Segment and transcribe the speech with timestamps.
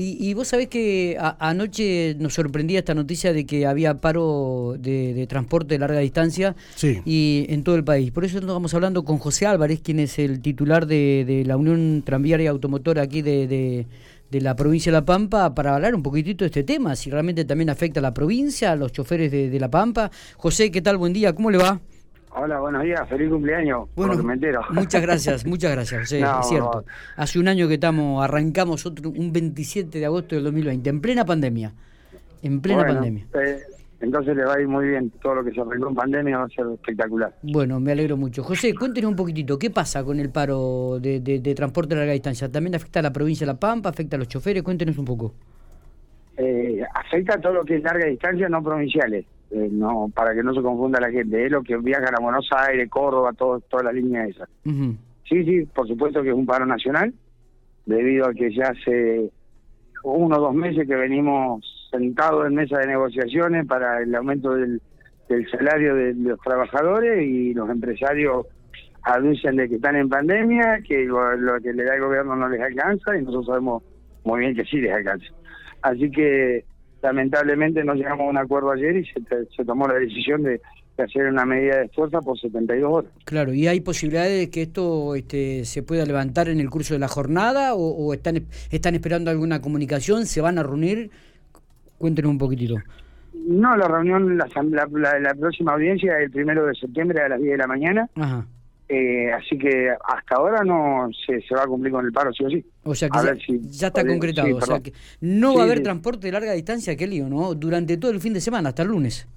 [0.00, 5.74] Y, vos sabés que anoche nos sorprendía esta noticia de que había paro de, transporte
[5.74, 6.54] de larga distancia
[7.04, 8.12] y en todo el país.
[8.12, 12.50] Por eso estamos hablando con José Álvarez, quien es el titular de, la Unión Tranviaria
[12.50, 13.86] Automotora aquí de,
[14.30, 17.68] la provincia de La Pampa, para hablar un poquitito de este tema, si realmente también
[17.68, 20.12] afecta a la provincia, a los choferes de La Pampa.
[20.36, 20.96] José, ¿qué tal?
[20.96, 21.80] Buen día, ¿cómo le va?
[22.30, 23.88] Hola, buenos días, feliz cumpleaños.
[23.96, 24.14] Bueno,
[24.70, 26.84] muchas gracias, muchas gracias, es cierto.
[27.16, 31.24] Hace un año que estamos, arrancamos otro, un 27 de agosto del 2020, en plena
[31.24, 31.72] pandemia.
[32.42, 33.26] En plena pandemia.
[33.34, 33.58] Eh,
[34.00, 36.44] entonces le va a ir muy bien, todo lo que se arregló en pandemia va
[36.44, 37.34] a ser espectacular.
[37.42, 38.44] Bueno, me alegro mucho.
[38.44, 42.50] José, cuéntenos un poquitito, ¿qué pasa con el paro de, de, transporte a larga distancia?
[42.50, 44.62] ¿También afecta a la provincia de La Pampa, afecta a los choferes?
[44.62, 45.34] Cuéntenos un poco.
[46.36, 49.24] Eh, afecta a todo lo que es larga distancia, no provinciales.
[49.50, 52.46] Eh, no para que no se confunda la gente, es lo que viajan a Buenos
[52.52, 54.46] Aires, Córdoba, todo, toda la línea esa.
[54.64, 57.14] Sí, sí, por supuesto que es un paro nacional,
[57.86, 59.30] debido a que ya hace
[60.04, 64.80] uno o dos meses que venimos sentados en mesa de negociaciones para el aumento del,
[65.50, 68.46] salario de, los trabajadores y los empresarios
[69.02, 72.48] anuncian de que están en pandemia, que lo, lo, que le da el gobierno no
[72.50, 73.82] les alcanza y nosotros sabemos
[74.24, 75.26] muy bien que sí les alcanza.
[75.80, 76.64] Así que
[77.02, 80.60] lamentablemente no llegamos a un acuerdo ayer y se, tomó la decisión de,
[80.98, 83.12] hacer una medida de fuerza por 72 horas.
[83.24, 87.00] Claro, ¿y hay posibilidades de que esto este, se pueda levantar en el curso de
[87.00, 90.26] la jornada o, están, están esperando alguna comunicación?
[90.26, 91.10] ¿Se van a reunir?
[91.98, 92.74] Cuéntenos un poquitito.
[93.32, 94.48] No, la reunión, la,
[94.90, 98.08] la, la próxima audiencia es el primero de septiembre a las 10 de la mañana.
[98.16, 98.46] Ajá.
[98.90, 102.44] Eh, así que hasta ahora no se, se, va a cumplir con el paro, sí
[102.44, 102.64] o sí.
[102.84, 103.18] O sea que
[103.60, 104.56] ya, está concretado.
[104.56, 107.54] o sea que no va a haber transporte de larga distancia, qué lío, ¿no?
[107.54, 109.28] Durante todo el fin de semana, hasta el lunes.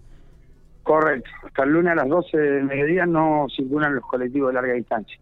[0.83, 1.29] Correcto.
[1.45, 5.19] Hasta el lunes a las 12 del mediodía no circulan los colectivos de larga distancia.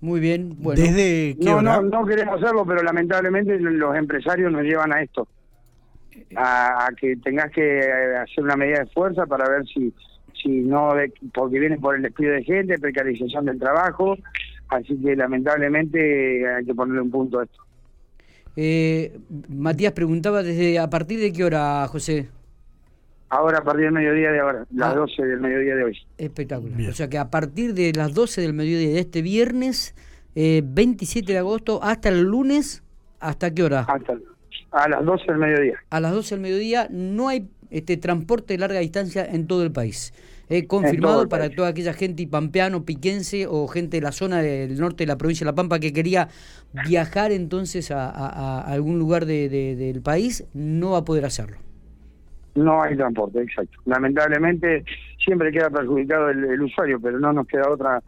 [0.00, 0.54] Muy bien.
[0.58, 0.80] Bueno.
[0.80, 5.28] ¿Desde no, no, no queremos hacerlo, pero lamentablemente los empresarios nos llevan a esto.
[6.34, 7.80] A, a que tengas que
[8.22, 9.92] hacer una medida de fuerza para ver si
[10.42, 10.92] si no
[11.32, 14.16] porque vienen por el despido de gente, precarización del trabajo,
[14.68, 17.62] así que lamentablemente hay que ponerle un punto a esto.
[18.56, 22.28] Eh, Matías preguntaba desde a partir de qué hora, José.
[23.28, 25.26] Ahora a partir del mediodía de ahora, las 12 ah.
[25.26, 25.98] del mediodía de hoy.
[26.16, 26.88] Espectacular.
[26.88, 29.94] O sea que a partir de las 12 del mediodía de este viernes,
[30.34, 32.82] eh, 27 de agosto, hasta el lunes,
[33.20, 33.80] ¿hasta qué hora?
[33.80, 34.14] Hasta
[34.76, 35.78] a las 12 del mediodía.
[35.90, 39.72] A las 12 del mediodía no hay este transporte de larga distancia en todo el
[39.72, 40.12] país.
[40.48, 45.02] He confirmado para toda aquella gente pampeano, piquense o gente de la zona del norte
[45.04, 46.28] de la provincia de La Pampa que quería
[46.86, 51.56] viajar entonces a, algún lugar del país, no va a poder hacerlo.
[52.54, 53.78] No hay transporte, exacto.
[53.84, 54.84] Lamentablemente
[55.18, 58.02] siempre queda perjudicado el usuario, pero no nos queda otra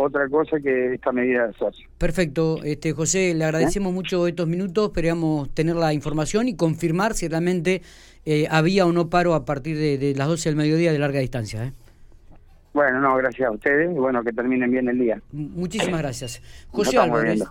[0.00, 1.80] otra cosa que esta medida de fuerza.
[1.98, 7.28] Perfecto, este José, le agradecemos mucho estos minutos, esperamos tener la información y confirmar si
[7.28, 7.82] realmente
[8.24, 11.64] eh, había o no paro a partir de, las 12 del mediodía de larga distancia.
[11.64, 11.72] ¿eh?
[12.72, 15.20] Bueno, no, gracias a ustedes y bueno, que terminen bien el día.
[15.32, 16.40] Muchísimas gracias.
[16.70, 17.42] José Álvarez.